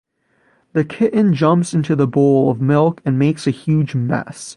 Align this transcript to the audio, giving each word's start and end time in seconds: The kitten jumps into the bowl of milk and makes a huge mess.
The 0.73 0.83
kitten 0.83 1.35
jumps 1.35 1.75
into 1.75 1.95
the 1.95 2.07
bowl 2.07 2.49
of 2.49 2.59
milk 2.59 3.01
and 3.05 3.19
makes 3.19 3.45
a 3.45 3.51
huge 3.51 3.93
mess. 3.93 4.49